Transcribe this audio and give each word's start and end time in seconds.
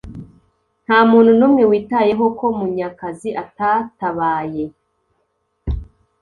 Ntamuntu 0.85 1.31
numwe 1.39 1.63
witayeho 1.71 2.25
ko 2.37 2.45
Munyakazi 2.57 3.29
atatabaye 3.43 4.63